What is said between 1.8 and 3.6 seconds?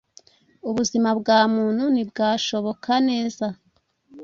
ntibwashoboka neza.